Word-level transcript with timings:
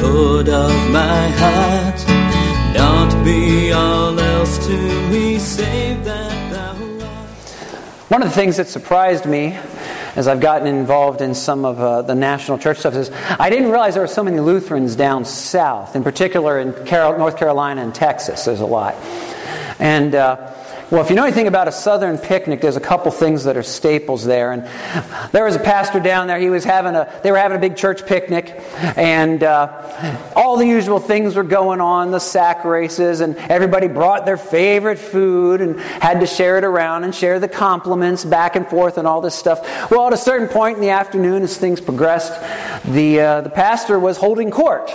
Of 0.00 0.90
my 0.90 1.28
heart. 1.36 2.06
Not 2.74 3.24
be 3.24 3.72
all 3.72 4.18
else 4.18 4.64
to 4.66 5.10
me, 5.10 5.38
save 5.38 6.04
that 6.04 6.52
thou 6.52 7.06
art. 7.06 7.28
One 8.08 8.22
of 8.22 8.28
the 8.28 8.34
things 8.34 8.56
that 8.56 8.68
surprised 8.68 9.26
me 9.26 9.58
as 10.14 10.28
I've 10.28 10.40
gotten 10.40 10.68
involved 10.68 11.20
in 11.20 11.34
some 11.34 11.64
of 11.64 11.80
uh, 11.80 12.02
the 12.02 12.14
national 12.14 12.58
church 12.58 12.78
stuff 12.78 12.94
is 12.94 13.10
I 13.38 13.50
didn't 13.50 13.70
realize 13.70 13.94
there 13.94 14.02
were 14.02 14.06
so 14.06 14.22
many 14.22 14.40
Lutherans 14.40 14.96
down 14.96 15.24
south, 15.24 15.96
in 15.96 16.04
particular 16.04 16.60
in 16.60 16.72
Carol- 16.86 17.18
North 17.18 17.36
Carolina 17.36 17.82
and 17.82 17.94
Texas. 17.94 18.44
There's 18.44 18.60
a 18.60 18.66
lot. 18.66 18.94
And 19.80 20.14
uh, 20.14 20.54
well, 20.90 21.02
if 21.02 21.10
you 21.10 21.16
know 21.16 21.24
anything 21.24 21.48
about 21.48 21.68
a 21.68 21.72
southern 21.72 22.16
picnic, 22.16 22.62
there's 22.62 22.76
a 22.76 22.80
couple 22.80 23.10
things 23.10 23.44
that 23.44 23.58
are 23.58 23.62
staples 23.62 24.24
there. 24.24 24.52
And 24.52 24.62
there 25.32 25.44
was 25.44 25.54
a 25.54 25.58
pastor 25.58 26.00
down 26.00 26.28
there. 26.28 26.38
He 26.38 26.48
was 26.48 26.64
having 26.64 26.94
a. 26.94 27.20
They 27.22 27.30
were 27.30 27.36
having 27.36 27.58
a 27.58 27.60
big 27.60 27.76
church 27.76 28.06
picnic, 28.06 28.58
and 28.96 29.42
uh, 29.42 30.32
all 30.34 30.56
the 30.56 30.66
usual 30.66 30.98
things 30.98 31.34
were 31.34 31.42
going 31.42 31.82
on. 31.82 32.10
The 32.10 32.18
sack 32.18 32.64
races, 32.64 33.20
and 33.20 33.36
everybody 33.36 33.86
brought 33.86 34.24
their 34.24 34.38
favorite 34.38 34.98
food 34.98 35.60
and 35.60 35.78
had 35.78 36.20
to 36.20 36.26
share 36.26 36.56
it 36.56 36.64
around 36.64 37.04
and 37.04 37.14
share 37.14 37.38
the 37.38 37.48
compliments 37.48 38.24
back 38.24 38.56
and 38.56 38.66
forth 38.66 38.96
and 38.96 39.06
all 39.06 39.20
this 39.20 39.34
stuff. 39.34 39.90
Well, 39.90 40.06
at 40.06 40.14
a 40.14 40.16
certain 40.18 40.48
point 40.48 40.76
in 40.76 40.80
the 40.80 40.90
afternoon, 40.90 41.42
as 41.42 41.58
things 41.58 41.82
progressed, 41.82 42.32
the 42.86 43.20
uh, 43.20 43.40
the 43.42 43.50
pastor 43.50 43.98
was 43.98 44.16
holding 44.16 44.50
court 44.50 44.90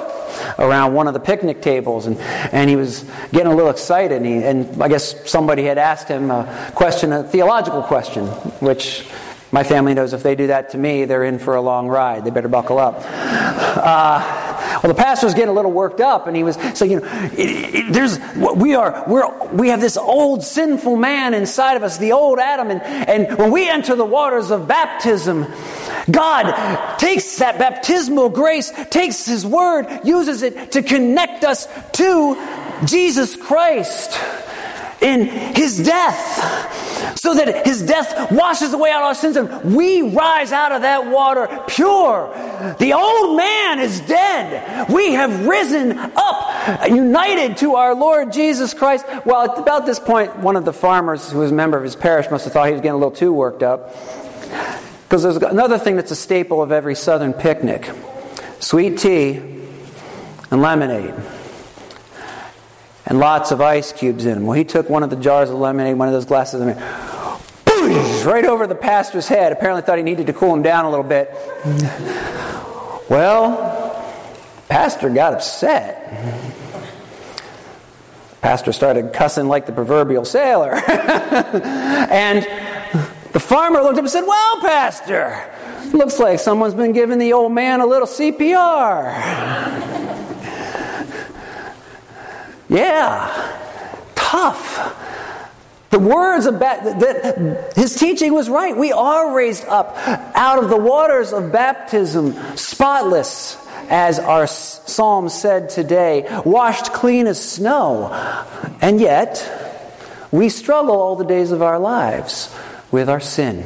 around 0.59 0.93
one 0.93 1.07
of 1.07 1.13
the 1.13 1.19
picnic 1.19 1.61
tables, 1.61 2.05
and, 2.05 2.17
and 2.19 2.69
he 2.69 2.75
was 2.75 3.05
getting 3.31 3.51
a 3.51 3.55
little 3.55 3.71
excited. 3.71 4.17
And, 4.17 4.25
he, 4.25 4.43
and 4.43 4.81
I 4.81 4.87
guess 4.87 5.29
somebody 5.29 5.63
had 5.63 5.77
asked 5.77 6.07
him 6.07 6.31
a 6.31 6.71
question, 6.75 7.13
a 7.13 7.23
theological 7.23 7.83
question, 7.83 8.27
which 8.59 9.05
my 9.51 9.63
family 9.63 9.93
knows 9.93 10.13
if 10.13 10.23
they 10.23 10.35
do 10.35 10.47
that 10.47 10.71
to 10.71 10.79
me, 10.79 11.05
they're 11.05 11.23
in 11.23 11.37
for 11.37 11.55
a 11.55 11.61
long 11.61 11.87
ride. 11.87 12.25
They 12.25 12.31
better 12.31 12.47
buckle 12.47 12.79
up. 12.79 12.95
Uh, 13.05 14.79
well, 14.81 14.91
the 14.91 14.99
pastor 14.99 15.27
was 15.27 15.35
getting 15.35 15.49
a 15.49 15.53
little 15.53 15.71
worked 15.71 16.01
up, 16.01 16.25
and 16.25 16.35
he 16.35 16.43
was 16.43 16.55
saying, 16.73 16.91
"You 16.91 16.99
know, 17.01 17.07
it, 17.37 17.75
it, 17.75 17.93
there's 17.93 18.19
we 18.35 18.73
are 18.73 19.03
we're, 19.07 19.47
we 19.49 19.69
have 19.69 19.79
this 19.79 19.95
old 19.95 20.43
sinful 20.43 20.95
man 20.95 21.33
inside 21.33 21.75
of 21.75 21.83
us, 21.83 21.99
the 21.99 22.13
old 22.13 22.39
Adam, 22.39 22.71
and 22.71 22.81
and 22.81 23.37
when 23.37 23.51
we 23.51 23.69
enter 23.69 23.95
the 23.95 24.05
waters 24.05 24.49
of 24.49 24.67
baptism, 24.67 25.45
God 26.09 26.97
takes 26.99 27.37
that 27.37 27.57
baptismal 27.59 28.29
grace, 28.29 28.71
takes 28.89 29.25
His 29.25 29.45
Word, 29.45 29.87
uses 30.03 30.41
it 30.41 30.71
to 30.73 30.83
connect 30.83 31.43
us 31.43 31.67
to 31.93 32.37
Jesus 32.85 33.35
Christ." 33.35 34.19
in 35.03 35.25
his 35.53 35.83
death, 35.83 37.19
so 37.19 37.33
that 37.33 37.67
his 37.67 37.81
death 37.81 38.31
washes 38.31 38.73
away 38.73 38.91
all 38.91 39.03
our 39.03 39.13
sins 39.13 39.35
and 39.35 39.75
we 39.75 40.01
rise 40.01 40.53
out 40.53 40.71
of 40.71 40.81
that 40.83 41.07
water 41.07 41.47
pure. 41.67 42.31
The 42.79 42.93
old 42.93 43.37
man 43.37 43.79
is 43.79 43.99
dead. 44.01 44.89
We 44.89 45.11
have 45.11 45.45
risen 45.45 45.91
up, 46.15 46.89
united 46.89 47.57
to 47.57 47.75
our 47.75 47.93
Lord 47.93 48.31
Jesus 48.31 48.73
Christ. 48.73 49.05
Well, 49.25 49.51
at 49.51 49.59
about 49.59 49.85
this 49.85 49.99
point, 49.99 50.37
one 50.39 50.55
of 50.55 50.63
the 50.63 50.73
farmers 50.73 51.29
who 51.29 51.39
was 51.39 51.51
a 51.51 51.55
member 51.55 51.77
of 51.77 51.83
his 51.83 51.97
parish 51.97 52.31
must 52.31 52.45
have 52.45 52.53
thought 52.53 52.67
he 52.67 52.73
was 52.73 52.81
getting 52.81 52.91
a 52.91 52.97
little 52.97 53.11
too 53.11 53.33
worked 53.33 53.61
up. 53.61 53.93
Because 55.13 55.21
there's 55.21 55.37
another 55.37 55.77
thing 55.77 55.95
that's 55.95 56.09
a 56.09 56.15
staple 56.15 56.59
of 56.63 56.71
every 56.71 56.95
southern 56.95 57.33
picnic 57.33 57.87
sweet 58.59 58.97
tea 58.97 59.35
and 60.49 60.59
lemonade 60.59 61.13
and 63.05 63.19
lots 63.19 63.51
of 63.51 63.61
ice 63.61 63.93
cubes 63.93 64.25
in 64.25 64.33
them. 64.33 64.47
Well, 64.47 64.57
he 64.57 64.63
took 64.63 64.89
one 64.89 65.03
of 65.03 65.11
the 65.11 65.15
jars 65.15 65.51
of 65.51 65.57
lemonade, 65.57 65.99
one 65.99 66.07
of 66.07 66.15
those 66.15 66.25
glasses 66.25 66.59
of 66.59 66.65
lemonade, 66.65 68.25
right 68.25 68.43
over 68.43 68.65
the 68.65 68.73
pastor's 68.73 69.27
head. 69.27 69.51
Apparently, 69.51 69.83
thought 69.83 69.99
he 69.99 70.03
needed 70.03 70.25
to 70.25 70.33
cool 70.33 70.51
him 70.51 70.63
down 70.63 70.85
a 70.85 70.89
little 70.89 71.05
bit. 71.05 71.29
Well, 73.07 74.03
pastor 74.67 75.11
got 75.11 75.35
upset. 75.35 76.09
Pastor 78.41 78.73
started 78.73 79.13
cussing 79.13 79.47
like 79.47 79.67
the 79.67 79.73
proverbial 79.73 80.25
sailor. 80.25 80.73
and 80.89 82.47
the 83.33 83.39
farmer 83.39 83.81
looked 83.81 83.97
up 83.97 84.03
and 84.03 84.09
said, 84.09 84.25
Well, 84.25 84.61
Pastor, 84.61 85.51
looks 85.91 86.19
like 86.19 86.39
someone's 86.39 86.75
been 86.75 86.93
giving 86.93 87.19
the 87.19 87.33
old 87.33 87.51
man 87.51 87.81
a 87.81 87.85
little 87.85 88.07
CPR. 88.07 89.81
Yeah, 92.69 93.59
tough. 94.15 94.99
The 95.91 95.99
words 95.99 96.47
of 96.47 96.55
ba- 96.55 96.81
that 96.81 97.73
his 97.75 97.95
teaching 97.95 98.33
was 98.33 98.49
right. 98.49 98.75
We 98.75 98.91
are 98.91 99.35
raised 99.35 99.65
up 99.65 99.95
out 100.35 100.63
of 100.63 100.69
the 100.71 100.77
waters 100.77 101.33
of 101.33 101.51
baptism, 101.51 102.33
spotless, 102.57 103.63
as 103.89 104.17
our 104.17 104.47
psalm 104.47 105.29
said 105.29 105.69
today, 105.69 106.25
washed 106.43 106.93
clean 106.93 107.27
as 107.27 107.39
snow. 107.39 108.11
And 108.81 108.99
yet, 108.99 109.47
we 110.31 110.49
struggle 110.49 110.99
all 110.99 111.15
the 111.15 111.25
days 111.25 111.51
of 111.51 111.61
our 111.61 111.77
lives 111.77 112.51
with 112.93 113.09
our 113.09 113.19
sin. 113.19 113.65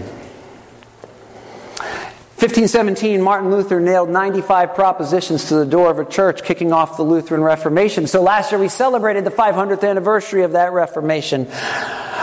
1517, 2.37 3.21
Martin 3.21 3.51
Luther 3.51 3.79
nailed 3.79 4.09
95 4.09 4.73
propositions 4.73 5.49
to 5.49 5.55
the 5.55 5.65
door 5.65 5.91
of 5.91 5.99
a 5.99 6.05
church, 6.05 6.43
kicking 6.43 6.71
off 6.71 6.95
the 6.95 7.03
Lutheran 7.03 7.41
Reformation. 7.41 8.07
So 8.07 8.21
last 8.21 8.51
year 8.51 8.59
we 8.59 8.69
celebrated 8.69 9.25
the 9.25 9.31
500th 9.31 9.87
anniversary 9.87 10.43
of 10.43 10.53
that 10.53 10.71
Reformation. 10.71 11.45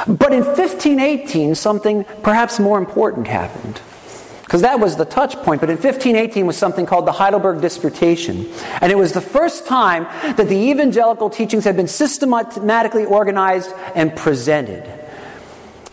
But 0.07 0.33
in 0.33 0.45
1518, 0.45 1.55
something 1.57 2.05
perhaps 2.23 2.59
more 2.59 2.79
important 2.79 3.27
happened. 3.27 3.81
Because 4.43 4.63
that 4.63 4.79
was 4.79 4.97
the 4.97 5.05
touch 5.05 5.35
point. 5.37 5.61
But 5.61 5.69
in 5.69 5.77
1518 5.77 6.47
was 6.47 6.57
something 6.57 6.87
called 6.87 7.07
the 7.07 7.13
Heidelberg 7.13 7.61
Disputation. 7.61 8.51
And 8.81 8.93
it 8.93 8.97
was 8.97 9.13
the 9.13 9.21
first 9.21 9.67
time 9.67 10.05
that 10.37 10.49
the 10.49 10.71
evangelical 10.71 11.29
teachings 11.29 11.65
had 11.65 11.77
been 11.77 11.89
systematically 11.89 13.05
organized 13.05 13.73
and 13.95 14.15
presented. 14.15 15.04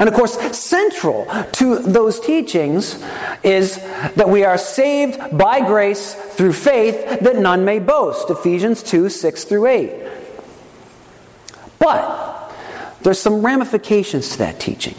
And 0.01 0.09
of 0.09 0.15
course, 0.15 0.57
central 0.57 1.27
to 1.51 1.77
those 1.77 2.19
teachings 2.19 2.99
is 3.43 3.75
that 4.15 4.27
we 4.27 4.43
are 4.43 4.57
saved 4.57 5.37
by 5.37 5.59
grace 5.59 6.15
through 6.15 6.53
faith 6.53 7.19
that 7.19 7.37
none 7.37 7.65
may 7.65 7.77
boast. 7.77 8.27
Ephesians 8.31 8.81
2 8.81 9.09
6 9.09 9.43
through 9.43 9.67
8. 9.67 9.93
But 11.77 12.51
there's 13.03 13.19
some 13.19 13.45
ramifications 13.45 14.29
to 14.29 14.37
that 14.39 14.59
teaching. 14.59 14.95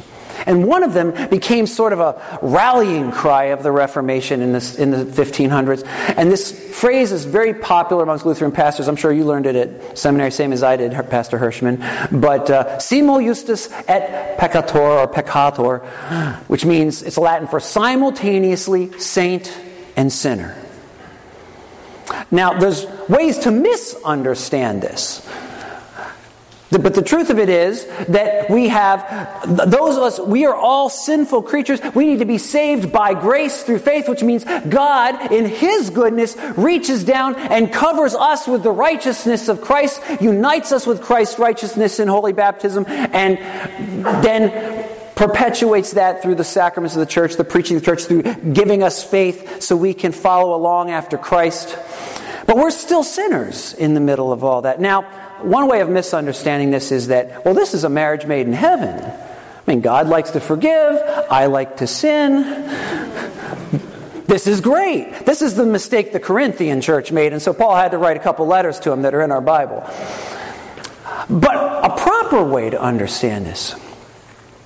And 0.47 0.67
one 0.67 0.83
of 0.83 0.93
them 0.93 1.29
became 1.29 1.67
sort 1.67 1.93
of 1.93 2.01
a 2.01 2.39
rallying 2.43 3.11
cry 3.13 3.45
of 3.45 3.63
the 3.63 3.73
Reformation 3.73 4.41
in, 4.41 4.53
this, 4.53 4.77
in 4.77 4.91
the 4.91 5.05
1500s. 5.05 5.85
And 6.17 6.31
this 6.31 6.53
phrase 6.53 7.13
is 7.13 7.25
very 7.25 7.55
popular 7.55 8.03
amongst 8.03 8.27
Lutheran 8.27 8.53
pastors. 8.53 8.89
I'm 8.89 8.97
sure 8.97 9.13
you 9.13 9.25
learned 9.25 9.47
it 9.47 9.57
at 9.57 9.99
seminary, 9.99 10.31
same 10.31 10.53
as 10.53 10.63
I 10.63 10.77
did, 10.77 10.93
Pastor 11.11 11.39
Hirschman. 11.39 12.21
But 12.21 12.51
uh, 12.51 12.79
simul 12.79 13.21
justus 13.21 13.71
et 13.89 14.39
peccator, 14.39 15.07
or 15.07 15.09
peccator, 15.09 15.85
which 16.49 16.65
means 16.65 17.03
it's 17.03 17.19
Latin 17.19 17.49
for 17.49 17.61
simultaneously 17.61 18.99
saint 18.99 19.57
and 19.97 20.13
sinner. 20.13 20.57
Now, 22.31 22.59
there's 22.59 22.87
ways 23.09 23.39
to 23.41 23.51
misunderstand 23.51 24.83
this. 24.83 25.27
But 26.73 26.95
the 26.95 27.03
truth 27.03 27.29
of 27.29 27.39
it 27.39 27.51
is 27.51 27.85
that 28.09 28.49
we 28.49 28.69
have, 28.69 29.47
those 29.71 29.97
of 29.97 30.03
us, 30.03 30.19
we 30.19 30.47
are 30.47 30.55
all 30.55 30.89
sinful 30.89 31.43
creatures. 31.43 31.81
We 31.95 32.07
need 32.07 32.21
to 32.21 32.25
be 32.25 32.39
saved 32.39 32.91
by 32.91 33.13
grace 33.13 33.63
through 33.63 33.81
faith, 33.81 34.09
which 34.09 34.23
means 34.23 34.45
God, 34.69 35.31
in 35.31 35.45
His 35.45 35.91
goodness, 35.91 36.35
reaches 36.57 37.05
down 37.05 37.37
and 37.37 37.71
covers 37.71 38.15
us 38.15 38.49
with 38.49 38.63
the 38.63 38.71
righteousness 38.71 39.49
of 39.49 39.61
Christ, 39.61 40.01
unites 40.21 40.73
us 40.73 40.87
with 40.87 41.03
Christ's 41.03 41.39
righteousness 41.39 42.01
in 42.01 42.09
holy 42.09 42.33
baptism, 42.33 42.87
and 42.89 43.37
then 44.25 44.89
perpetuates 45.15 45.93
that 45.93 46.23
through 46.23 46.37
the 46.37 46.45
sacraments 46.45 46.97
of 46.97 47.01
the 47.01 47.07
church, 47.07 47.37
the 47.37 47.45
preaching 47.45 47.77
of 47.77 47.83
the 47.83 47.87
church, 47.87 48.05
through 48.05 48.23
giving 48.53 48.83
us 48.83 49.05
faith 49.05 49.63
so 49.63 49.77
we 49.77 49.93
can 49.93 50.11
follow 50.11 50.57
along 50.57 50.91
after 50.91 51.19
Christ. 51.19 51.79
But 52.47 52.57
we're 52.57 52.71
still 52.71 53.05
sinners 53.05 53.75
in 53.75 53.95
the 53.95 54.01
middle 54.01 54.33
of 54.33 54.43
all 54.43 54.63
that. 54.63 54.81
Now, 54.81 55.07
one 55.45 55.69
way 55.69 55.81
of 55.81 55.89
misunderstanding 55.89 56.71
this 56.71 56.93
is 56.93 57.09
that, 57.09 57.45
well, 57.45 57.55
this 57.55 57.75
is 57.75 57.85
a 57.85 57.89
marriage 57.89 58.27
made 58.27 58.47
in 58.47 58.53
heaven. 58.53 59.03
I 59.03 59.71
mean, 59.71 59.81
God 59.81 60.09
likes 60.09 60.31
to 60.33 60.41
forgive, 60.41 61.01
I 61.31 61.47
like 61.47 61.77
to 61.79 61.87
sin. 61.87 62.43
This 64.27 64.47
is 64.47 64.61
great. 64.61 65.27
This 65.27 65.43
is 65.43 65.55
the 65.55 65.67
mistake 65.67 66.13
the 66.13 66.21
Corinthian 66.21 66.81
church 66.81 67.13
made, 67.13 67.33
and 67.33 67.43
so 67.43 67.53
Paul 67.53 67.77
had 67.77 67.91
to 67.91 67.99
write 67.99 68.17
a 68.17 68.21
couple 68.21 68.47
letters 68.47 68.81
to 68.81 68.91
them 68.91 69.03
that 69.03 69.15
are 69.15 69.21
in 69.21 69.31
our 69.31 69.41
Bible. 69.41 69.85
But 71.29 71.55
a 71.55 71.95
proper 71.97 72.43
way 72.43 72.71
to 72.71 72.81
understand 72.81 73.47
this 73.47 73.77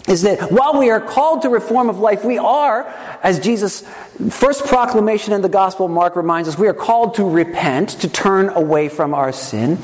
is 0.08 0.22
that 0.22 0.52
while 0.52 0.78
we 0.78 0.90
are 0.90 1.00
called 1.00 1.42
to 1.42 1.48
reform 1.48 1.88
of 1.88 1.98
life, 1.98 2.24
we 2.24 2.38
are, 2.38 2.86
as 3.22 3.40
Jesus' 3.40 3.82
first 4.30 4.64
proclamation 4.66 5.32
in 5.32 5.42
the 5.42 5.48
Gospel 5.48 5.88
Mark 5.88 6.14
reminds 6.14 6.48
us, 6.48 6.56
we 6.56 6.68
are 6.68 6.74
called 6.74 7.14
to 7.16 7.24
repent, 7.24 7.88
to 8.00 8.08
turn 8.08 8.50
away 8.50 8.88
from 8.88 9.14
our 9.14 9.32
sin. 9.32 9.78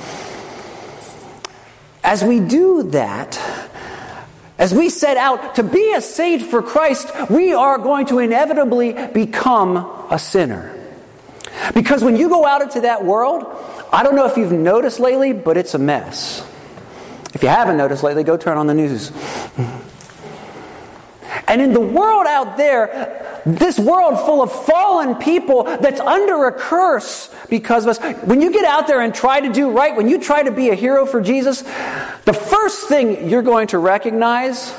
As 2.04 2.24
we 2.24 2.40
do 2.40 2.82
that, 2.90 3.40
as 4.58 4.74
we 4.74 4.90
set 4.90 5.16
out 5.16 5.56
to 5.56 5.62
be 5.62 5.92
a 5.94 6.00
saint 6.00 6.42
for 6.42 6.62
Christ, 6.62 7.10
we 7.30 7.52
are 7.52 7.78
going 7.78 8.06
to 8.06 8.18
inevitably 8.18 8.92
become 9.08 9.76
a 10.10 10.18
sinner. 10.18 10.78
Because 11.74 12.02
when 12.02 12.16
you 12.16 12.28
go 12.28 12.46
out 12.46 12.62
into 12.62 12.80
that 12.82 13.04
world, 13.04 13.44
I 13.92 14.02
don't 14.02 14.16
know 14.16 14.26
if 14.26 14.36
you've 14.36 14.52
noticed 14.52 15.00
lately, 15.00 15.32
but 15.32 15.56
it's 15.56 15.74
a 15.74 15.78
mess. 15.78 16.46
If 17.34 17.42
you 17.42 17.48
haven't 17.48 17.76
noticed 17.76 18.02
lately, 18.02 18.24
go 18.24 18.36
turn 18.36 18.58
on 18.58 18.66
the 18.66 18.74
news. 18.74 19.12
And 21.46 21.60
in 21.60 21.72
the 21.72 21.80
world 21.80 22.26
out 22.26 22.56
there, 22.56 23.21
this 23.44 23.78
world 23.78 24.18
full 24.20 24.42
of 24.42 24.52
fallen 24.52 25.16
people 25.16 25.64
that's 25.64 26.00
under 26.00 26.46
a 26.46 26.52
curse 26.52 27.34
because 27.50 27.84
of 27.84 27.90
us, 27.90 27.98
when 28.24 28.40
you 28.40 28.52
get 28.52 28.64
out 28.64 28.86
there 28.86 29.00
and 29.00 29.14
try 29.14 29.40
to 29.40 29.52
do 29.52 29.70
right, 29.70 29.96
when 29.96 30.08
you 30.08 30.20
try 30.20 30.42
to 30.42 30.50
be 30.50 30.70
a 30.70 30.74
hero 30.74 31.06
for 31.06 31.20
Jesus, 31.20 31.62
the 32.24 32.32
first 32.32 32.88
thing 32.88 33.28
you're 33.28 33.42
going 33.42 33.68
to 33.68 33.78
recognize 33.78 34.72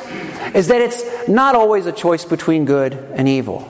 is 0.54 0.68
that 0.68 0.82
it's 0.82 1.28
not 1.28 1.56
always 1.56 1.86
a 1.86 1.92
choice 1.92 2.26
between 2.26 2.66
good 2.66 2.94
and 2.94 3.28
evil. 3.28 3.68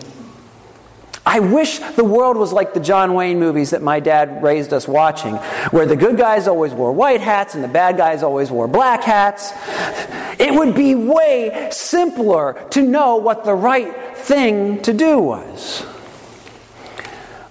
I 1.26 1.40
wish 1.40 1.80
the 1.80 2.04
world 2.04 2.36
was 2.36 2.52
like 2.52 2.74
the 2.74 2.82
John 2.82 3.14
Wayne 3.14 3.40
movies 3.40 3.70
that 3.70 3.82
my 3.82 4.02
dad 4.02 4.44
raised 4.44 4.74
us 4.74 4.88
watching, 4.88 5.36
where 5.72 5.86
the 5.86 5.96
good 5.96 6.18
guys 6.18 6.48
always 6.48 6.74
wore 6.74 6.92
white 6.92 7.22
hats 7.22 7.56
and 7.56 7.64
the 7.64 7.70
bad 7.70 7.96
guys 7.96 8.24
always 8.24 8.52
wore 8.52 8.68
black 8.68 9.04
hats. 9.04 9.54
It 10.40 10.54
would 10.54 10.76
be 10.76 10.96
way 10.96 11.70
simpler 11.72 12.68
to 12.72 12.82
know 12.82 13.16
what 13.16 13.46
the 13.46 13.56
right 13.56 14.18
thing 14.18 14.82
to 14.82 14.94
do 14.94 15.18
was. 15.18 15.86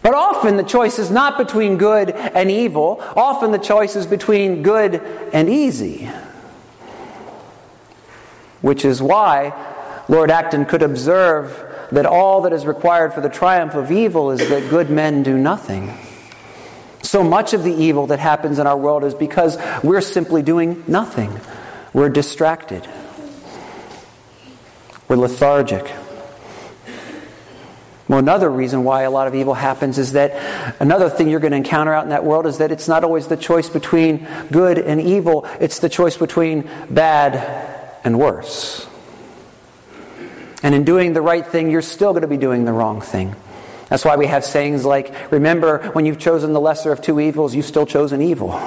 But 0.03 0.15
often 0.15 0.57
the 0.57 0.65
choice 0.65 0.99
is 0.99 1.11
not 1.11 1.39
between 1.39 1.79
good 1.79 2.11
and 2.11 2.51
evil, 2.51 2.99
often 3.17 3.53
the 3.53 3.59
choice 3.59 3.97
is 3.97 4.07
between 4.07 4.63
good 4.63 4.97
and 5.33 5.49
easy. 5.49 6.11
Which 8.61 8.85
is 8.85 9.01
why 9.01 9.55
Lord 10.09 10.31
Acton 10.31 10.67
could 10.67 10.83
observe 10.83 11.72
that 11.93 12.06
all 12.06 12.43
that 12.43 12.53
is 12.53 12.67
required 12.67 13.12
for 13.12 13.21
the 13.21 13.29
triumph 13.29 13.75
of 13.75 13.93
evil 13.93 14.31
is 14.31 14.49
that 14.49 14.69
good 14.71 14.91
men 14.91 15.23
do 15.23 15.37
nothing. 15.39 15.97
So 17.03 17.23
much 17.23 17.53
of 17.53 17.62
the 17.62 17.73
evil 17.73 18.06
that 18.09 18.19
happens 18.19 18.59
in 18.59 18.67
our 18.67 18.77
world 18.77 19.05
is 19.05 19.15
because 19.15 19.59
we're 19.85 20.00
simply 20.00 20.43
doing 20.43 20.83
nothing. 20.87 21.39
We're 21.93 22.09
distracted. 22.09 22.89
We're 25.09 25.17
lethargic. 25.17 25.85
Well, 28.09 28.19
another 28.19 28.50
reason 28.50 28.85
why 28.85 29.03
a 29.03 29.11
lot 29.11 29.29
of 29.29 29.35
evil 29.35 29.55
happens 29.55 29.99
is 29.99 30.12
that 30.12 30.81
another 30.81 31.11
thing 31.11 31.29
you're 31.29 31.41
going 31.41 31.53
to 31.53 31.59
encounter 31.59 31.93
out 31.93 32.05
in 32.05 32.11
that 32.11 32.25
world 32.25 32.47
is 32.47 32.59
that 32.59 32.73
it's 32.73 32.88
not 32.88 33.05
always 33.05 33.27
the 33.27 33.37
choice 33.37 33.69
between 33.69 34.27
good 34.50 34.79
and 34.79 35.00
evil, 35.00 35.47
it's 35.61 35.79
the 35.81 35.88
choice 35.88 36.17
between 36.17 36.69
bad 36.88 37.97
and 38.05 38.19
worse. 38.19 38.87
And 40.62 40.75
in 40.75 40.85
doing 40.85 41.12
the 41.12 41.23
right 41.23 41.44
thing, 41.47 41.70
you're 41.70 41.82
still 41.82 42.12
going 42.12 42.23
to 42.23 42.29
be 42.29 42.37
doing 42.37 42.64
the 42.64 42.73
wrong 42.73 43.00
thing. 43.00 43.35
That's 43.88 44.05
why 44.05 44.17
we 44.17 44.26
have 44.26 44.44
sayings 44.44 44.85
like, 44.85 45.31
remember, 45.31 45.91
when 45.91 46.06
you've 46.06 46.19
chosen 46.19 46.53
the 46.53 46.61
lesser 46.61 46.93
of 46.93 47.03
two 47.03 47.20
evils, 47.20 47.55
you've 47.55 47.67
still 47.67 47.85
chosen 47.85 48.23
evil. 48.23 48.59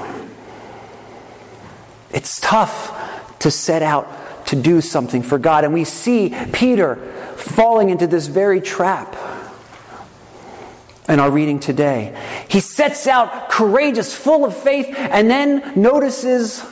It's 2.11 2.39
tough 2.39 2.91
to 3.39 3.49
set 3.49 3.81
out 3.81 4.45
to 4.47 4.55
do 4.55 4.81
something 4.81 5.23
for 5.23 5.39
God. 5.39 5.63
And 5.63 5.73
we 5.73 5.83
see 5.83 6.35
Peter 6.53 6.97
falling 7.37 7.89
into 7.89 8.07
this 8.07 8.27
very 8.27 8.61
trap 8.61 9.15
in 11.09 11.19
our 11.19 11.31
reading 11.31 11.59
today. 11.59 12.15
He 12.47 12.59
sets 12.59 13.07
out 13.07 13.49
courageous, 13.49 14.13
full 14.15 14.45
of 14.45 14.55
faith, 14.55 14.93
and 14.95 15.29
then 15.29 15.73
notices 15.75 16.63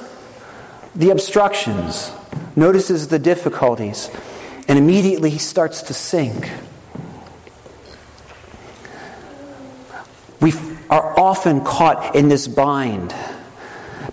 the 0.95 1.09
obstructions, 1.09 2.11
notices 2.55 3.07
the 3.07 3.19
difficulties. 3.19 4.09
And 4.67 4.77
immediately 4.79 5.29
he 5.29 5.39
starts 5.39 5.83
to 5.83 5.93
sink. 5.93 6.49
We 10.39 10.53
are 10.89 11.19
often 11.19 11.63
caught 11.63 12.15
in 12.15 12.27
this 12.27 12.47
bind 12.47 13.13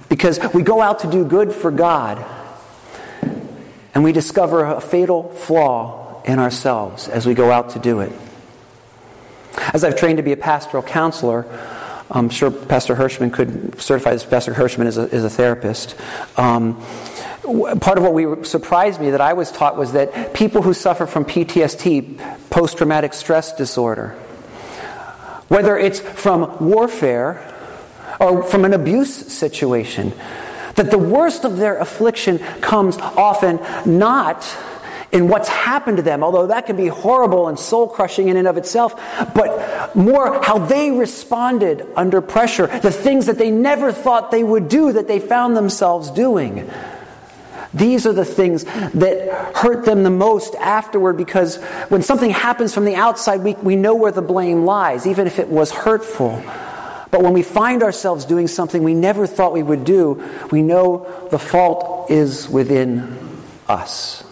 because 0.08 0.40
we 0.52 0.62
go 0.62 0.80
out 0.80 1.00
to 1.00 1.10
do 1.10 1.24
good 1.24 1.52
for 1.52 1.70
God 1.70 2.24
and 3.94 4.04
we 4.04 4.12
discover 4.12 4.64
a 4.64 4.80
fatal 4.80 5.30
flaw 5.30 6.22
in 6.24 6.38
ourselves 6.38 7.08
as 7.08 7.26
we 7.26 7.34
go 7.34 7.50
out 7.50 7.70
to 7.70 7.78
do 7.78 8.00
it. 8.00 8.12
As 9.72 9.84
I've 9.84 9.96
trained 9.96 10.18
to 10.18 10.22
be 10.22 10.32
a 10.32 10.36
pastoral 10.36 10.82
counselor, 10.82 11.46
I'm 12.10 12.28
sure 12.28 12.50
Pastor 12.50 12.96
Hirschman 12.96 13.32
could 13.32 13.80
certify 13.80 14.12
this. 14.12 14.24
Pastor 14.24 14.54
Hirschman 14.54 14.86
is 14.86 14.98
a, 14.98 15.02
is 15.02 15.24
a 15.24 15.30
therapist. 15.30 15.94
Um, 16.36 16.82
part 17.42 17.98
of 17.98 18.04
what 18.04 18.12
we 18.12 18.44
surprised 18.44 19.00
me 19.00 19.10
that 19.10 19.20
I 19.20 19.32
was 19.32 19.50
taught 19.50 19.76
was 19.76 19.92
that 19.92 20.34
people 20.34 20.62
who 20.62 20.74
suffer 20.74 21.06
from 21.06 21.24
PTSD, 21.24 22.50
post 22.50 22.78
traumatic 22.78 23.14
stress 23.14 23.54
disorder, 23.54 24.10
whether 25.48 25.76
it's 25.76 26.00
from 26.00 26.58
warfare 26.64 27.46
or 28.20 28.42
from 28.42 28.64
an 28.64 28.74
abuse 28.74 29.14
situation, 29.32 30.12
that 30.74 30.90
the 30.90 30.98
worst 30.98 31.44
of 31.44 31.56
their 31.56 31.78
affliction 31.78 32.38
comes 32.60 32.96
often 32.98 33.58
not 33.86 34.46
in 35.12 35.26
what's 35.26 35.48
happened 35.48 35.96
to 35.96 36.02
them, 36.02 36.22
although 36.22 36.46
that 36.46 36.66
can 36.66 36.76
be 36.76 36.86
horrible 36.86 37.48
and 37.48 37.58
soul 37.58 37.88
crushing 37.88 38.28
in 38.28 38.36
and 38.36 38.46
of 38.46 38.56
itself, 38.56 38.94
but 39.34 39.96
more 39.96 40.40
how 40.42 40.58
they 40.58 40.92
responded 40.92 41.84
under 41.96 42.20
pressure, 42.20 42.68
the 42.78 42.92
things 42.92 43.26
that 43.26 43.38
they 43.38 43.50
never 43.50 43.92
thought 43.92 44.30
they 44.30 44.44
would 44.44 44.68
do 44.68 44.92
that 44.92 45.08
they 45.08 45.18
found 45.18 45.56
themselves 45.56 46.10
doing. 46.10 46.70
These 47.72 48.06
are 48.06 48.12
the 48.12 48.24
things 48.24 48.64
that 48.64 49.54
hurt 49.56 49.84
them 49.84 50.02
the 50.02 50.10
most 50.10 50.54
afterward 50.56 51.16
because 51.16 51.56
when 51.88 52.02
something 52.02 52.30
happens 52.30 52.74
from 52.74 52.84
the 52.84 52.96
outside, 52.96 53.40
we, 53.42 53.54
we 53.54 53.76
know 53.76 53.94
where 53.94 54.10
the 54.10 54.22
blame 54.22 54.64
lies, 54.64 55.06
even 55.06 55.26
if 55.26 55.38
it 55.38 55.48
was 55.48 55.70
hurtful. 55.70 56.42
But 57.10 57.22
when 57.22 57.32
we 57.32 57.42
find 57.42 57.82
ourselves 57.82 58.24
doing 58.24 58.48
something 58.48 58.82
we 58.82 58.94
never 58.94 59.26
thought 59.26 59.52
we 59.52 59.62
would 59.62 59.84
do, 59.84 60.22
we 60.50 60.62
know 60.62 61.06
the 61.30 61.38
fault 61.38 62.10
is 62.10 62.48
within 62.48 63.16
us. 63.68 64.24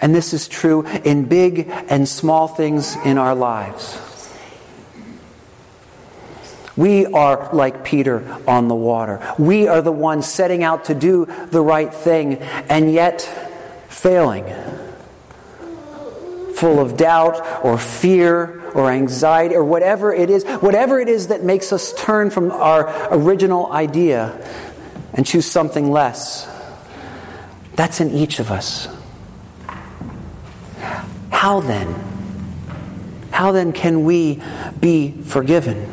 And 0.00 0.14
this 0.14 0.32
is 0.32 0.46
true 0.46 0.86
in 1.04 1.24
big 1.24 1.68
and 1.88 2.08
small 2.08 2.46
things 2.46 2.96
in 3.04 3.18
our 3.18 3.34
lives. 3.34 3.98
We 6.76 7.06
are 7.06 7.48
like 7.52 7.84
Peter 7.84 8.22
on 8.46 8.68
the 8.68 8.74
water. 8.74 9.34
We 9.38 9.66
are 9.66 9.80
the 9.80 9.92
ones 9.92 10.26
setting 10.26 10.62
out 10.62 10.86
to 10.86 10.94
do 10.94 11.26
the 11.50 11.62
right 11.62 11.92
thing 11.92 12.36
and 12.68 12.92
yet 12.92 13.22
failing. 13.88 14.44
Full 16.54 16.78
of 16.78 16.96
doubt 16.96 17.64
or 17.64 17.78
fear 17.78 18.70
or 18.72 18.90
anxiety 18.90 19.54
or 19.54 19.64
whatever 19.64 20.12
it 20.12 20.28
is, 20.28 20.44
whatever 20.44 21.00
it 21.00 21.08
is 21.08 21.28
that 21.28 21.42
makes 21.42 21.72
us 21.72 21.94
turn 21.94 22.30
from 22.30 22.50
our 22.50 23.14
original 23.14 23.72
idea 23.72 24.46
and 25.14 25.24
choose 25.26 25.46
something 25.46 25.90
less. 25.90 26.46
That's 27.74 28.00
in 28.00 28.10
each 28.10 28.38
of 28.38 28.50
us. 28.50 28.88
How 31.30 31.60
then? 31.60 31.94
How 33.30 33.52
then 33.52 33.72
can 33.72 34.04
we 34.04 34.42
be 34.80 35.12
forgiven? 35.22 35.92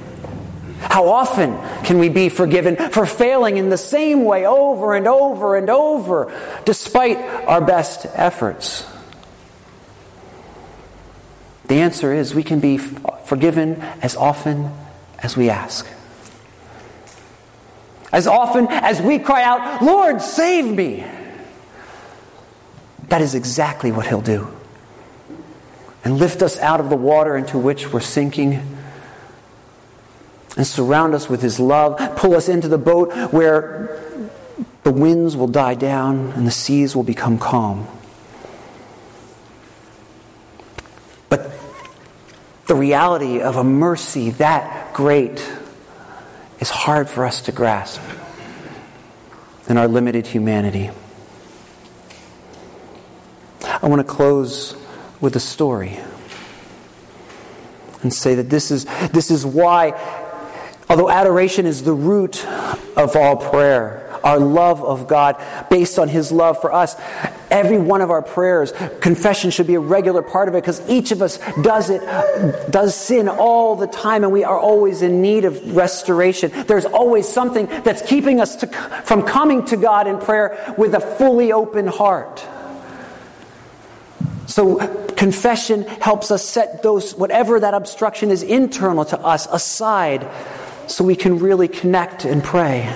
How 0.84 1.08
often 1.10 1.58
can 1.84 1.98
we 1.98 2.10
be 2.10 2.30
forgiven 2.30 2.76
for 2.76 3.06
failing 3.06 3.58
in 3.58 3.70
the 3.70 3.78
same 3.78 4.26
way 4.26 4.46
over 4.46 4.96
and 4.96 5.08
over 5.08 5.56
and 5.56 5.70
over, 5.70 6.32
despite 6.66 7.18
our 7.18 7.62
best 7.62 8.06
efforts? 8.14 8.86
The 11.68 11.76
answer 11.76 12.14
is 12.14 12.36
we 12.36 12.44
can 12.44 12.60
be 12.60 12.78
forgiven 12.78 13.82
as 14.02 14.16
often 14.16 14.72
as 15.20 15.38
we 15.38 15.50
ask. 15.50 15.88
As 18.12 18.28
often 18.28 18.68
as 18.70 19.02
we 19.02 19.18
cry 19.18 19.42
out, 19.42 19.82
Lord, 19.82 20.22
save 20.22 20.66
me. 20.66 21.04
That 23.08 23.22
is 23.22 23.34
exactly 23.34 23.92
what 23.92 24.06
He'll 24.06 24.22
do. 24.22 24.56
And 26.04 26.18
lift 26.18 26.42
us 26.42 26.60
out 26.60 26.80
of 26.80 26.90
the 26.90 26.96
water 26.96 27.38
into 27.38 27.58
which 27.58 27.92
we're 27.92 28.02
sinking 28.02 28.73
and 30.56 30.66
surround 30.68 31.16
us 31.16 31.30
with 31.30 31.42
His 31.42 31.60
love. 31.60 31.98
Pull 32.16 32.36
us 32.36 32.50
into 32.50 32.68
the 32.68 32.78
boat 32.78 33.14
where 33.32 34.00
the 34.84 34.92
winds 34.92 35.36
will 35.36 35.48
die 35.48 35.76
down 35.76 36.32
and 36.32 36.46
the 36.46 36.52
seas 36.52 36.96
will 36.96 37.04
become 37.04 37.38
calm. 37.38 37.88
But 41.30 41.52
the 42.68 42.76
reality 42.76 43.42
of 43.42 43.56
a 43.56 43.64
mercy 43.64 44.32
that 44.32 44.94
great 44.94 45.52
is 46.60 46.70
hard 46.70 47.10
for 47.10 47.26
us 47.26 47.42
to 47.42 47.52
grasp 47.52 48.02
in 49.68 49.78
our 49.78 49.88
limited 49.88 50.28
humanity. 50.28 50.92
I 53.64 53.88
want 53.88 54.00
to 54.00 54.08
close 54.08 54.76
with 55.20 55.36
a 55.36 55.40
story 55.40 56.00
and 58.02 58.14
say 58.14 58.36
that 58.36 58.50
this 58.50 58.72
is, 58.72 58.86
this 59.12 59.32
is 59.32 59.46
why, 59.46 59.92
although 60.94 61.10
adoration 61.10 61.66
is 61.66 61.82
the 61.82 61.92
root 61.92 62.46
of 62.96 63.16
all 63.16 63.36
prayer, 63.36 64.08
our 64.24 64.38
love 64.38 64.84
of 64.84 65.08
God 65.08 65.44
based 65.68 65.98
on 65.98 66.08
His 66.08 66.32
love 66.32 66.62
for 66.62 66.72
us. 66.72 66.96
Every 67.50 67.80
one 67.80 68.02
of 68.02 68.12
our 68.12 68.22
prayers, 68.22 68.72
confession 69.02 69.50
should 69.50 69.66
be 69.66 69.74
a 69.74 69.80
regular 69.80 70.22
part 70.22 70.50
of 70.50 70.54
it 70.54 70.62
because 70.62 70.88
each 70.88 71.10
of 71.10 71.24
us 71.24 71.40
does 71.64 71.90
it, 71.90 72.00
does 72.70 72.94
sin 72.94 73.28
all 73.28 73.76
the 73.76 73.88
time, 73.88 74.24
and 74.24 74.32
we 74.32 74.44
are 74.44 74.60
always 74.60 75.02
in 75.02 75.20
need 75.24 75.46
of 75.46 75.76
restoration. 75.76 76.52
There's 76.68 76.86
always 76.86 77.28
something 77.28 77.66
that's 77.66 78.04
keeping 78.04 78.40
us 78.40 78.58
to, 78.58 78.68
from 79.04 79.24
coming 79.24 79.66
to 79.66 79.78
God 79.78 80.06
in 80.06 80.20
prayer 80.20 80.76
with 80.78 80.94
a 80.94 81.02
fully 81.02 81.52
open 81.52 81.88
heart. 81.88 82.46
So, 84.46 84.76
confession 85.16 85.86
helps 85.86 86.30
us 86.30 86.48
set 86.48 86.84
those, 86.84 87.16
whatever 87.16 87.60
that 87.60 87.74
obstruction 87.74 88.30
is 88.30 88.44
internal 88.44 89.06
to 89.06 89.20
us, 89.20 89.48
aside 89.50 90.30
so 90.88 91.04
we 91.04 91.16
can 91.16 91.40
really 91.40 91.68
connect 91.68 92.26
and 92.26 92.44
pray. 92.44 92.94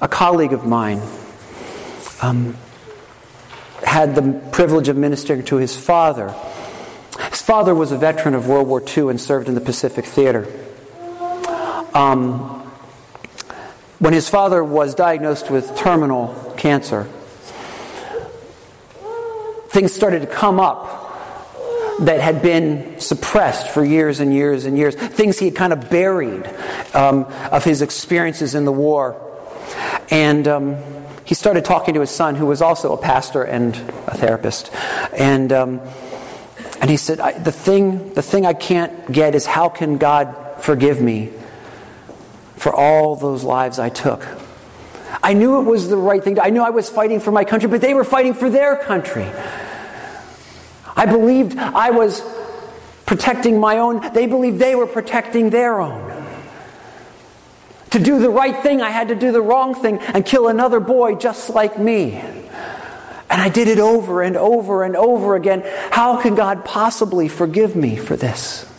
A 0.00 0.08
colleague 0.08 0.52
of 0.52 0.66
mine 0.66 1.00
um, 2.22 2.56
had 3.82 4.14
the 4.14 4.40
privilege 4.52 4.88
of 4.88 4.96
ministering 4.96 5.44
to 5.44 5.56
his 5.56 5.76
father. 5.76 6.34
His 7.30 7.42
father 7.42 7.74
was 7.74 7.92
a 7.92 7.96
veteran 7.96 8.34
of 8.34 8.46
World 8.46 8.68
War 8.68 8.82
II 8.82 9.08
and 9.08 9.20
served 9.20 9.48
in 9.48 9.54
the 9.54 9.60
Pacific 9.60 10.04
Theater. 10.04 10.46
Um, 11.94 12.62
when 13.98 14.12
his 14.12 14.28
father 14.28 14.62
was 14.62 14.94
diagnosed 14.94 15.50
with 15.50 15.74
terminal 15.76 16.54
cancer, 16.58 17.04
things 19.68 19.92
started 19.92 20.20
to 20.20 20.26
come 20.26 20.60
up 20.60 21.05
that 22.00 22.20
had 22.20 22.42
been 22.42 23.00
suppressed 23.00 23.68
for 23.68 23.84
years 23.84 24.20
and 24.20 24.32
years 24.32 24.66
and 24.66 24.76
years, 24.76 24.94
things 24.94 25.38
he 25.38 25.46
had 25.46 25.56
kind 25.56 25.72
of 25.72 25.88
buried 25.88 26.46
um, 26.94 27.24
of 27.50 27.64
his 27.64 27.82
experiences 27.82 28.54
in 28.54 28.64
the 28.64 28.72
war. 28.72 29.22
And 30.10 30.46
um, 30.46 30.76
he 31.24 31.34
started 31.34 31.64
talking 31.64 31.94
to 31.94 32.00
his 32.00 32.10
son, 32.10 32.36
who 32.36 32.46
was 32.46 32.62
also 32.62 32.92
a 32.92 32.96
pastor 32.96 33.42
and 33.42 33.74
a 34.06 34.16
therapist. 34.16 34.72
And, 35.12 35.52
um, 35.52 35.80
and 36.80 36.90
he 36.90 36.96
said, 36.96 37.44
the, 37.44 37.52
thing, 37.52 38.12
the 38.14 38.22
thing 38.22 38.46
I 38.46 38.52
can't 38.52 39.10
get 39.10 39.34
is 39.34 39.46
how 39.46 39.68
can 39.68 39.98
God 39.98 40.34
forgive 40.60 41.00
me 41.00 41.32
for 42.56 42.74
all 42.74 43.16
those 43.16 43.42
lives 43.42 43.78
I 43.78 43.88
took? 43.88 44.26
I 45.22 45.32
knew 45.32 45.60
it 45.60 45.64
was 45.64 45.88
the 45.88 45.96
right 45.96 46.22
thing. 46.22 46.36
To, 46.36 46.44
I 46.44 46.50
knew 46.50 46.62
I 46.62 46.70
was 46.70 46.88
fighting 46.88 47.20
for 47.20 47.32
my 47.32 47.44
country, 47.44 47.68
but 47.68 47.80
they 47.80 47.94
were 47.94 48.04
fighting 48.04 48.34
for 48.34 48.50
their 48.50 48.76
country. 48.76 49.26
I 50.96 51.04
believed 51.06 51.58
I 51.58 51.90
was 51.90 52.22
protecting 53.04 53.60
my 53.60 53.78
own. 53.78 54.12
They 54.14 54.26
believed 54.26 54.58
they 54.58 54.74
were 54.74 54.86
protecting 54.86 55.50
their 55.50 55.78
own. 55.78 56.14
To 57.90 57.98
do 57.98 58.18
the 58.18 58.30
right 58.30 58.62
thing, 58.62 58.82
I 58.82 58.90
had 58.90 59.08
to 59.08 59.14
do 59.14 59.30
the 59.30 59.40
wrong 59.40 59.74
thing 59.74 59.98
and 59.98 60.24
kill 60.24 60.48
another 60.48 60.80
boy 60.80 61.14
just 61.14 61.50
like 61.50 61.78
me. 61.78 62.14
And 63.28 63.42
I 63.42 63.48
did 63.48 63.68
it 63.68 63.78
over 63.78 64.22
and 64.22 64.36
over 64.36 64.84
and 64.84 64.96
over 64.96 65.34
again. 65.34 65.62
How 65.90 66.20
can 66.20 66.34
God 66.34 66.64
possibly 66.64 67.28
forgive 67.28 67.76
me 67.76 67.96
for 67.96 68.16
this? 68.16 68.70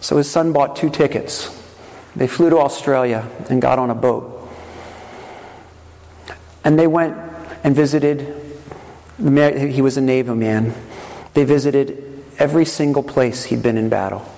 So 0.00 0.16
his 0.16 0.28
son 0.30 0.52
bought 0.52 0.74
two 0.76 0.90
tickets. 0.90 1.58
They 2.16 2.26
flew 2.26 2.50
to 2.50 2.58
Australia 2.58 3.28
and 3.48 3.62
got 3.62 3.78
on 3.78 3.90
a 3.90 3.94
boat. 3.94 4.50
And 6.64 6.78
they 6.78 6.86
went 6.86 7.16
and 7.64 7.74
visited 7.74 8.41
he 9.18 9.82
was 9.82 9.96
a 9.96 10.00
naval 10.00 10.34
man. 10.34 10.74
They 11.34 11.44
visited 11.44 12.24
every 12.38 12.64
single 12.64 13.02
place 13.02 13.44
he'd 13.44 13.62
been 13.62 13.76
in 13.76 13.88
battle. 13.88 14.28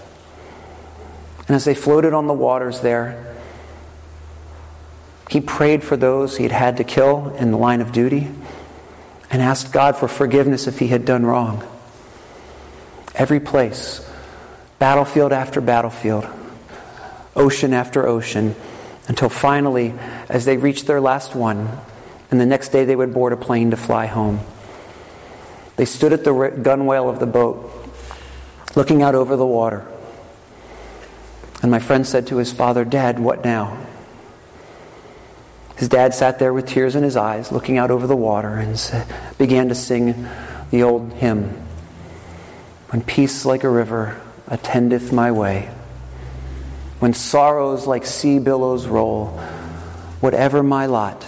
And 1.46 1.56
as 1.56 1.64
they 1.64 1.74
floated 1.74 2.12
on 2.12 2.26
the 2.26 2.32
waters 2.32 2.80
there, 2.80 3.34
he 5.30 5.40
prayed 5.40 5.82
for 5.82 5.96
those 5.96 6.36
he'd 6.36 6.52
had 6.52 6.76
to 6.76 6.84
kill 6.84 7.34
in 7.36 7.50
the 7.50 7.58
line 7.58 7.80
of 7.80 7.92
duty 7.92 8.30
and 9.30 9.42
asked 9.42 9.72
God 9.72 9.96
for 9.96 10.06
forgiveness 10.06 10.66
if 10.66 10.78
he 10.78 10.88
had 10.88 11.04
done 11.04 11.26
wrong. 11.26 11.66
Every 13.14 13.40
place, 13.40 14.08
battlefield 14.78 15.32
after 15.32 15.60
battlefield, 15.60 16.26
ocean 17.34 17.72
after 17.72 18.06
ocean, 18.06 18.54
until 19.08 19.28
finally, 19.28 19.94
as 20.28 20.44
they 20.44 20.56
reached 20.56 20.86
their 20.86 21.00
last 21.00 21.34
one, 21.34 21.68
and 22.30 22.40
the 22.40 22.46
next 22.46 22.68
day 22.68 22.84
they 22.84 22.96
would 22.96 23.12
board 23.12 23.32
a 23.32 23.36
plane 23.36 23.70
to 23.70 23.76
fly 23.76 24.06
home. 24.06 24.40
They 25.76 25.84
stood 25.84 26.12
at 26.12 26.24
the 26.24 26.30
gunwale 26.30 27.08
of 27.08 27.18
the 27.18 27.26
boat, 27.26 27.70
looking 28.76 29.02
out 29.02 29.14
over 29.14 29.36
the 29.36 29.46
water. 29.46 29.86
And 31.62 31.70
my 31.70 31.78
friend 31.78 32.06
said 32.06 32.26
to 32.28 32.36
his 32.36 32.52
father, 32.52 32.84
Dad, 32.84 33.18
what 33.18 33.44
now? 33.44 33.78
His 35.76 35.88
dad 35.88 36.14
sat 36.14 36.38
there 36.38 36.54
with 36.54 36.68
tears 36.68 36.94
in 36.94 37.02
his 37.02 37.16
eyes, 37.16 37.50
looking 37.50 37.78
out 37.78 37.90
over 37.90 38.06
the 38.06 38.16
water, 38.16 38.56
and 38.56 38.78
began 39.38 39.68
to 39.68 39.74
sing 39.74 40.28
the 40.70 40.82
old 40.82 41.12
hymn 41.14 41.50
When 42.90 43.02
peace 43.02 43.44
like 43.44 43.64
a 43.64 43.68
river 43.68 44.20
attendeth 44.46 45.12
my 45.12 45.32
way, 45.32 45.70
when 47.00 47.12
sorrows 47.12 47.86
like 47.86 48.06
sea 48.06 48.38
billows 48.38 48.86
roll, 48.86 49.38
whatever 50.20 50.62
my 50.62 50.86
lot, 50.86 51.26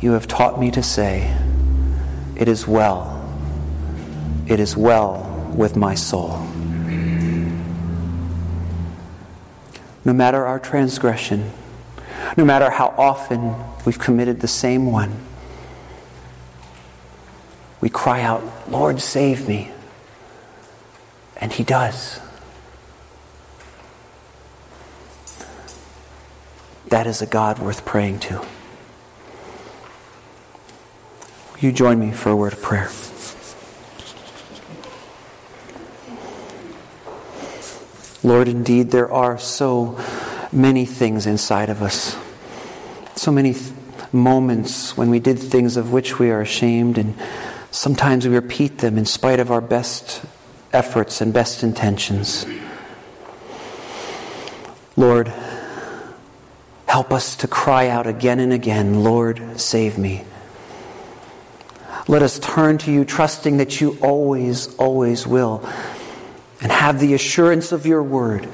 you 0.00 0.12
have 0.12 0.28
taught 0.28 0.60
me 0.60 0.70
to 0.70 0.82
say, 0.82 1.36
It 2.36 2.48
is 2.48 2.66
well 2.66 3.15
it 4.46 4.60
is 4.60 4.76
well 4.76 5.52
with 5.54 5.76
my 5.76 5.94
soul. 5.94 6.46
No 10.04 10.12
matter 10.12 10.46
our 10.46 10.60
transgression, 10.60 11.50
no 12.36 12.44
matter 12.44 12.70
how 12.70 12.94
often 12.96 13.56
we've 13.84 13.98
committed 13.98 14.40
the 14.40 14.48
same 14.48 14.86
one, 14.86 15.16
we 17.80 17.88
cry 17.88 18.22
out, 18.22 18.42
Lord, 18.70 19.00
save 19.00 19.48
me. 19.48 19.72
And 21.38 21.52
He 21.52 21.64
does. 21.64 22.20
That 26.88 27.06
is 27.06 27.20
a 27.20 27.26
God 27.26 27.58
worth 27.58 27.84
praying 27.84 28.20
to. 28.20 28.38
Will 31.52 31.58
you 31.60 31.72
join 31.72 31.98
me 31.98 32.12
for 32.12 32.30
a 32.30 32.36
word 32.36 32.52
of 32.52 32.62
prayer? 32.62 32.88
Lord, 38.26 38.48
indeed, 38.48 38.90
there 38.90 39.08
are 39.12 39.38
so 39.38 39.96
many 40.50 40.84
things 40.84 41.26
inside 41.26 41.70
of 41.70 41.80
us, 41.80 42.18
so 43.14 43.30
many 43.30 43.52
th- 43.54 43.72
moments 44.12 44.96
when 44.96 45.10
we 45.10 45.20
did 45.20 45.38
things 45.38 45.76
of 45.76 45.92
which 45.92 46.18
we 46.18 46.32
are 46.32 46.40
ashamed, 46.40 46.98
and 46.98 47.14
sometimes 47.70 48.26
we 48.26 48.34
repeat 48.34 48.78
them 48.78 48.98
in 48.98 49.04
spite 49.04 49.38
of 49.38 49.52
our 49.52 49.60
best 49.60 50.24
efforts 50.72 51.20
and 51.20 51.32
best 51.32 51.62
intentions. 51.62 52.44
Lord, 54.96 55.32
help 56.88 57.12
us 57.12 57.36
to 57.36 57.46
cry 57.46 57.86
out 57.86 58.08
again 58.08 58.40
and 58.40 58.52
again, 58.52 59.04
Lord, 59.04 59.60
save 59.60 59.98
me. 59.98 60.24
Let 62.08 62.22
us 62.22 62.40
turn 62.40 62.78
to 62.78 62.90
you, 62.90 63.04
trusting 63.04 63.58
that 63.58 63.80
you 63.80 63.96
always, 64.00 64.74
always 64.78 65.28
will 65.28 65.64
and 66.60 66.72
have 66.72 67.00
the 67.00 67.14
assurance 67.14 67.72
of 67.72 67.86
your 67.86 68.02
word 68.02 68.48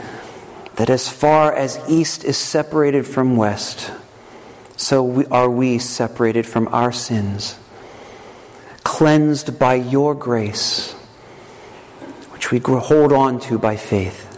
that 0.76 0.90
as 0.90 1.08
far 1.08 1.52
as 1.52 1.78
east 1.88 2.24
is 2.24 2.36
separated 2.36 3.06
from 3.06 3.36
west, 3.36 3.92
so 4.76 5.02
we, 5.02 5.26
are 5.26 5.50
we 5.50 5.78
separated 5.78 6.46
from 6.46 6.66
our 6.68 6.92
sins, 6.92 7.58
cleansed 8.82 9.58
by 9.58 9.74
your 9.74 10.14
grace, 10.14 10.92
which 12.30 12.50
we 12.50 12.58
hold 12.58 13.12
on 13.12 13.38
to 13.38 13.58
by 13.58 13.76
faith. 13.76 14.28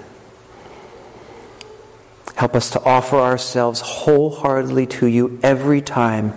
Help 2.36 2.56
us 2.56 2.68
to 2.70 2.82
offer 2.82 3.16
ourselves 3.16 3.80
wholeheartedly 3.80 4.86
to 4.86 5.06
you 5.06 5.38
every 5.42 5.80
time 5.80 6.34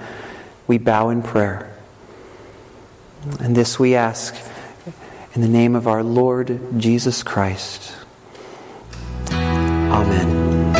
we 0.67 0.77
bow 0.77 1.09
in 1.09 1.23
prayer. 1.23 1.75
And 3.39 3.55
this 3.55 3.79
we 3.79 3.95
ask 3.95 4.35
in 5.37 5.43
the 5.43 5.47
name 5.47 5.75
of 5.75 5.87
our 5.87 6.01
Lord 6.01 6.59
Jesus 6.79 7.21
Christ. 7.21 7.93
Amen. 9.29 10.73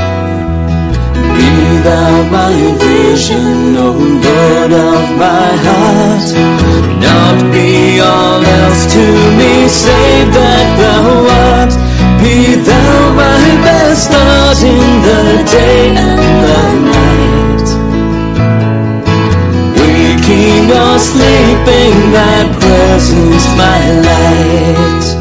Be 1.38 1.52
thou 1.86 2.14
my 2.32 2.54
vision, 2.82 3.78
O 3.78 3.94
Lord 3.94 4.72
of 4.74 5.04
my 5.22 5.50
heart, 5.68 6.28
not 7.06 7.38
be 7.54 8.00
all 8.00 8.42
else. 8.42 8.94
to 8.94 9.06
me 9.38 9.68
save 9.70 10.34
that 10.34 10.68
thou 10.82 11.06
art. 11.54 11.74
Be 12.18 12.58
thou 12.58 13.14
my 13.14 13.44
best 13.62 14.10
thought 14.10 14.58
in 14.66 14.90
the 15.06 15.22
day 15.54 15.94
and 16.02 16.18
the 16.46 16.62
night. 16.98 17.70
Waking 19.78 20.66
or 20.82 20.98
sleeping, 20.98 21.94
doesn't 22.98 23.58
my 23.58 24.02
light. 24.02 25.17